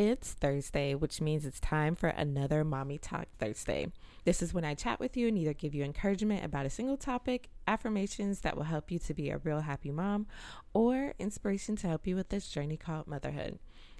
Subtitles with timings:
[0.00, 3.88] It's Thursday, which means it's time for another Mommy Talk Thursday.
[4.24, 6.96] This is when I chat with you and either give you encouragement about a single
[6.96, 10.26] topic, affirmations that will help you to be a real happy mom,
[10.72, 13.58] or inspiration to help you with this journey called motherhood.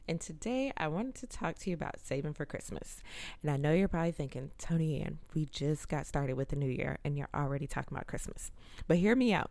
[0.08, 3.02] And today I wanted to talk to you about saving for Christmas.
[3.42, 6.70] And I know you're probably thinking, Tony Ann, we just got started with the new
[6.70, 8.50] year and you're already talking about Christmas.
[8.88, 9.50] But hear me out.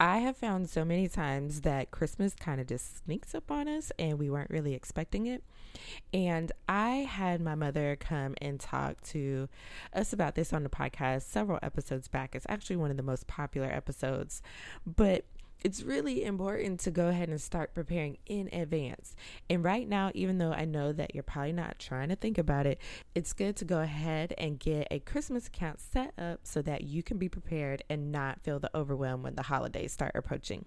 [0.00, 3.92] I have found so many times that Christmas kind of just sneaks up on us
[3.98, 5.44] and we weren't really expecting it.
[6.12, 9.48] And I had my mother come and talk to
[9.92, 12.34] us about this on the podcast several episodes back.
[12.34, 14.42] It's actually one of the most popular episodes.
[14.84, 15.24] But
[15.64, 19.14] it's really important to go ahead and start preparing in advance.
[19.48, 22.66] And right now, even though I know that you're probably not trying to think about
[22.66, 22.80] it,
[23.14, 27.02] it's good to go ahead and get a Christmas account set up so that you
[27.02, 30.64] can be prepared and not feel the overwhelm when the holidays start approaching.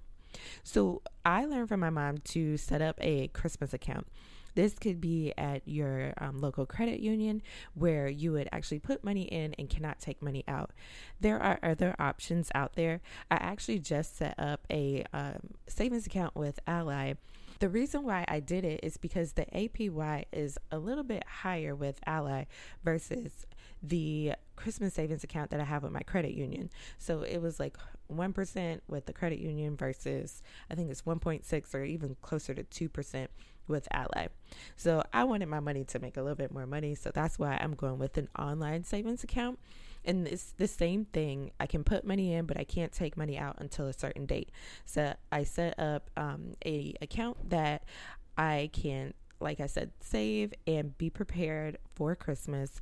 [0.63, 4.07] So, I learned from my mom to set up a Christmas account.
[4.55, 7.41] This could be at your um, local credit union
[7.73, 10.71] where you would actually put money in and cannot take money out.
[11.19, 13.01] There are other options out there.
[13.29, 17.13] I actually just set up a um, savings account with Ally.
[17.59, 21.75] The reason why I did it is because the APY is a little bit higher
[21.75, 22.45] with Ally
[22.83, 23.45] versus
[23.81, 26.69] the Christmas savings account that I have with my credit union.
[26.97, 27.77] So it was like
[28.11, 33.27] 1% with the credit union versus I think it's 1.6 or even closer to 2%
[33.67, 34.27] with Ally.
[34.75, 36.95] So I wanted my money to make a little bit more money.
[36.95, 39.59] So that's why I'm going with an online savings account.
[40.05, 41.51] And it's the same thing.
[41.59, 44.51] I can put money in, but I can't take money out until a certain date.
[44.85, 47.83] So I set up um, a account that
[48.37, 52.81] I can, like I said, save and be prepared for Christmas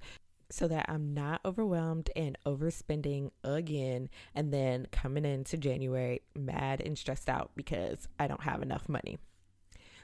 [0.50, 6.98] so that I'm not overwhelmed and overspending again and then coming into January mad and
[6.98, 9.18] stressed out because I don't have enough money.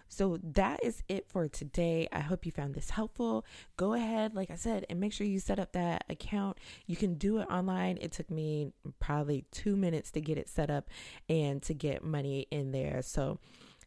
[0.09, 2.07] So that is it for today.
[2.11, 3.45] I hope you found this helpful.
[3.77, 6.57] Go ahead, like I said, and make sure you set up that account.
[6.87, 7.97] You can do it online.
[8.01, 10.89] It took me probably two minutes to get it set up
[11.29, 13.01] and to get money in there.
[13.03, 13.39] So,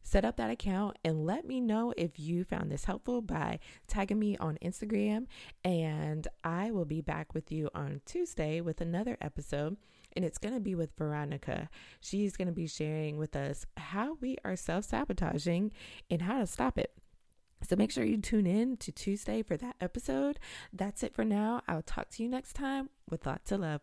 [0.05, 4.19] set up that account and let me know if you found this helpful by tagging
[4.19, 5.27] me on Instagram.
[5.65, 9.77] And I will be back with you on Tuesday with another episode.
[10.15, 11.69] And it's going to be with Veronica.
[12.01, 15.73] She's going to be sharing with us how we are self sabotaging
[16.11, 16.93] and how to stop it.
[17.69, 20.39] So make sure you tune in to Tuesday for that episode.
[20.73, 21.63] That's it for now.
[21.69, 23.83] I'll talk to you next time with lots of love.